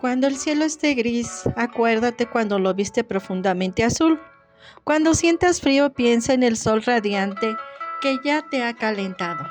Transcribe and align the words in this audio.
Cuando 0.00 0.28
el 0.28 0.36
cielo 0.36 0.64
esté 0.64 0.94
gris, 0.94 1.42
acuérdate 1.56 2.26
cuando 2.26 2.60
lo 2.60 2.72
viste 2.72 3.02
profundamente 3.02 3.82
azul. 3.82 4.20
Cuando 4.84 5.12
sientas 5.12 5.60
frío, 5.60 5.92
piensa 5.92 6.34
en 6.34 6.44
el 6.44 6.56
sol 6.56 6.82
radiante 6.82 7.56
que 8.00 8.18
ya 8.24 8.42
te 8.48 8.62
ha 8.62 8.74
calentado. 8.74 9.44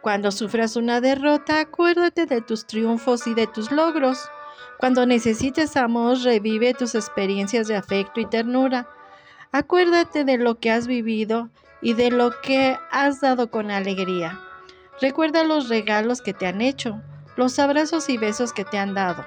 Cuando 0.00 0.30
sufras 0.30 0.76
una 0.76 1.00
derrota, 1.00 1.58
acuérdate 1.58 2.26
de 2.26 2.40
tus 2.40 2.66
triunfos 2.66 3.26
y 3.26 3.34
de 3.34 3.48
tus 3.48 3.72
logros. 3.72 4.30
Cuando 4.78 5.06
necesites 5.06 5.76
amor, 5.76 6.18
revive 6.22 6.74
tus 6.74 6.94
experiencias 6.94 7.66
de 7.66 7.74
afecto 7.74 8.20
y 8.20 8.26
ternura. 8.26 8.88
Acuérdate 9.50 10.24
de 10.24 10.38
lo 10.38 10.60
que 10.60 10.70
has 10.70 10.86
vivido 10.86 11.50
y 11.82 11.94
de 11.94 12.12
lo 12.12 12.30
que 12.42 12.76
has 12.92 13.20
dado 13.20 13.50
con 13.50 13.72
alegría. 13.72 14.38
Recuerda 15.00 15.42
los 15.42 15.68
regalos 15.68 16.22
que 16.22 16.32
te 16.32 16.46
han 16.46 16.60
hecho, 16.60 17.02
los 17.34 17.58
abrazos 17.58 18.08
y 18.08 18.18
besos 18.18 18.52
que 18.52 18.64
te 18.64 18.78
han 18.78 18.94
dado, 18.94 19.24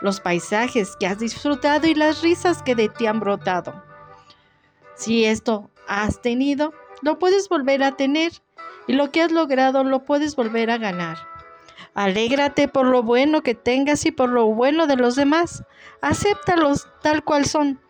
los 0.00 0.20
paisajes 0.20 0.96
que 0.98 1.06
has 1.06 1.18
disfrutado 1.18 1.86
y 1.86 1.94
las 1.94 2.22
risas 2.22 2.62
que 2.62 2.74
de 2.74 2.88
ti 2.88 3.06
han 3.06 3.20
brotado. 3.20 3.82
Si 4.94 5.24
esto 5.24 5.70
has 5.88 6.20
tenido, 6.20 6.72
lo 7.02 7.18
puedes 7.18 7.48
volver 7.48 7.82
a 7.82 7.96
tener 7.96 8.32
y 8.86 8.92
lo 8.92 9.10
que 9.10 9.22
has 9.22 9.32
logrado 9.32 9.84
lo 9.84 10.04
puedes 10.04 10.36
volver 10.36 10.70
a 10.70 10.78
ganar. 10.78 11.18
Alégrate 11.94 12.68
por 12.68 12.86
lo 12.86 13.02
bueno 13.02 13.42
que 13.42 13.54
tengas 13.54 14.06
y 14.06 14.12
por 14.12 14.28
lo 14.28 14.46
bueno 14.46 14.86
de 14.86 14.96
los 14.96 15.16
demás. 15.16 15.64
Acéptalos 16.00 16.88
tal 17.02 17.24
cual 17.24 17.46
son. 17.46 17.80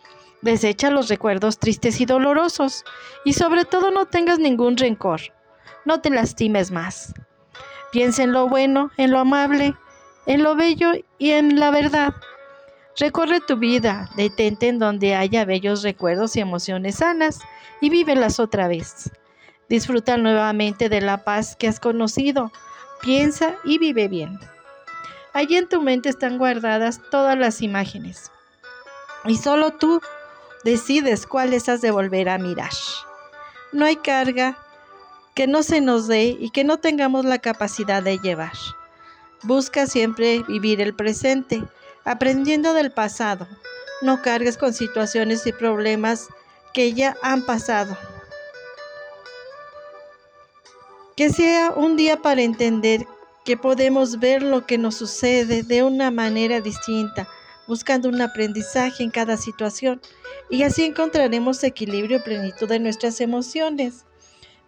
Desecha 0.43 0.91
los 0.91 1.09
recuerdos 1.09 1.59
tristes 1.59 2.01
y 2.01 2.07
dolorosos 2.07 2.85
y 3.25 3.35
sobre 3.35 3.65
todo 3.65 3.91
no 3.91 4.07
tengas 4.07 4.39
ningún 4.39 4.77
rencor. 4.77 5.21
No 5.85 6.01
te 6.01 6.11
lastimes 6.11 6.71
más. 6.71 7.13
Piensa 7.93 8.23
en 8.23 8.33
lo 8.33 8.49
bueno, 8.49 8.91
en 8.97 9.11
lo 9.11 9.19
amable, 9.19 9.75
en 10.27 10.43
lo 10.43 10.55
bello 10.55 10.93
y 11.19 11.31
en 11.31 11.59
la 11.59 11.71
verdad. 11.71 12.15
Recorre 12.99 13.41
tu 13.41 13.57
vida, 13.57 14.11
detente 14.17 14.69
en 14.69 14.79
donde 14.79 15.15
haya 15.15 15.45
bellos 15.45 15.83
recuerdos 15.83 16.37
y 16.37 16.41
emociones 16.41 16.97
sanas 16.97 17.41
y 17.81 17.89
vívelas 17.89 18.41
otra 18.41 18.69
vez. 18.69 19.11
Disfruta 19.69 20.17
nuevamente 20.17 20.89
de 20.89 21.01
la 21.01 21.25
paz 21.25 21.57
que 21.57 21.69
has 21.69 21.81
conocido. 21.81 22.53
Piensa 23.01 23.57
y 23.65 23.79
vive 23.79 24.09
bien. 24.09 24.39
Allí 25.33 25.57
en 25.57 25.69
tu 25.69 25.81
mente 25.81 26.09
están 26.09 26.39
guardadas 26.39 27.01
todas 27.11 27.39
las 27.39 27.63
imágenes. 27.63 28.31
Y 29.25 29.37
solo 29.37 29.71
tú 29.71 30.01
decides 30.65 31.27
cuáles 31.27 31.69
has 31.69 31.81
de 31.81 31.91
volver 31.91 32.29
a 32.29 32.39
mirar. 32.39 32.71
No 33.73 33.87
hay 33.87 33.97
carga 33.97 34.59
que 35.35 35.47
no 35.47 35.63
se 35.63 35.81
nos 35.81 36.09
dé 36.09 36.37
y 36.39 36.51
que 36.51 36.65
no 36.65 36.79
tengamos 36.79 37.25
la 37.25 37.39
capacidad 37.39 38.03
de 38.03 38.19
llevar. 38.19 38.53
Busca 39.43 39.87
siempre 39.87 40.43
vivir 40.47 40.81
el 40.81 40.95
presente 40.95 41.63
aprendiendo 42.05 42.75
del 42.75 42.93
pasado. 42.93 43.49
No 44.03 44.21
cargues 44.23 44.59
con 44.59 44.75
situaciones 44.75 45.47
y 45.47 45.53
problemas 45.53 46.29
que 46.75 46.93
ya 46.93 47.17
han 47.23 47.45
pasado. 47.47 47.97
Que 51.17 51.31
sea 51.31 51.71
un 51.71 51.97
día 51.97 52.21
para 52.21 52.43
entender 52.43 53.07
que 53.45 53.57
podemos 53.57 54.19
ver 54.19 54.43
lo 54.43 54.67
que 54.67 54.79
nos 54.79 54.97
sucede 54.97 55.63
de 55.63 55.83
una 55.83 56.11
manera 56.11 56.61
distinta, 56.61 57.29
buscando 57.67 58.09
un 58.09 58.21
aprendizaje 58.21 59.03
en 59.03 59.11
cada 59.11 59.37
situación 59.37 60.01
y 60.51 60.63
así 60.65 60.85
encontraremos 60.85 61.65
equilibrio 61.65 62.19
y 62.19 62.23
plenitud 62.23 62.71
en 62.73 62.83
nuestras 62.83 63.21
emociones. 63.21 64.05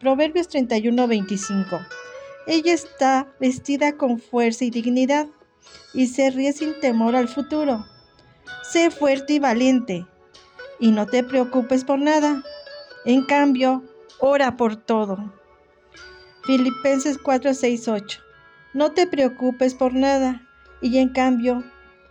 Proverbios 0.00 0.48
31-25. 0.48 1.86
Ella 2.46 2.72
está 2.72 3.28
vestida 3.38 3.96
con 3.96 4.18
fuerza 4.18 4.64
y 4.64 4.70
dignidad 4.70 5.28
y 5.94 6.08
se 6.08 6.30
ríe 6.30 6.52
sin 6.52 6.78
temor 6.80 7.14
al 7.14 7.28
futuro. 7.28 7.86
Sé 8.62 8.90
fuerte 8.90 9.34
y 9.34 9.38
valiente 9.38 10.06
y 10.80 10.90
no 10.90 11.06
te 11.06 11.22
preocupes 11.22 11.84
por 11.84 12.00
nada. 12.00 12.42
En 13.04 13.24
cambio, 13.24 13.84
ora 14.18 14.56
por 14.56 14.76
todo. 14.76 15.32
Filipenses 16.44 17.18
4, 17.18 17.54
6, 17.54 17.88
8. 17.88 18.20
No 18.74 18.92
te 18.92 19.06
preocupes 19.06 19.74
por 19.74 19.94
nada 19.94 20.48
y 20.80 20.98
en 20.98 21.10
cambio, 21.10 21.62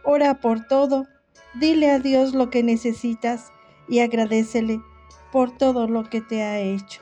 ora 0.03 0.40
por 0.40 0.66
todo. 0.66 1.08
Dile 1.56 1.91
a 1.91 2.00
Dios 2.00 2.34
lo 2.34 2.50
que 2.50 2.64
necesitas 2.64 3.52
y 3.90 4.00
agradecele 4.00 4.81
por 5.34 5.58
todo 5.58 5.88
lo 5.88 6.09
que 6.09 6.22
te 6.22 6.44
ha 6.44 6.59
hecho. 6.59 7.02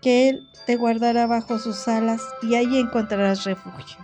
Que 0.00 0.28
Él 0.28 0.46
te 0.66 0.76
guardará 0.76 1.26
bajo 1.26 1.58
sus 1.58 1.88
alas 1.88 2.22
y 2.42 2.54
ahí 2.54 2.78
encontrarás 2.78 3.44
refugio. 3.44 3.98